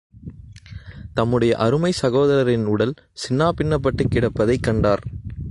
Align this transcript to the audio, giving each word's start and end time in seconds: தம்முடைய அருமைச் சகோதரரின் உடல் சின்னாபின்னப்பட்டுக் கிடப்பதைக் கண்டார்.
தம்முடைய 1.13 1.55
அருமைச் 1.57 2.03
சகோதரரின் 2.03 2.65
உடல் 2.65 2.93
சின்னாபின்னப்பட்டுக் 3.13 4.11
கிடப்பதைக் 4.11 4.63
கண்டார். 4.63 5.03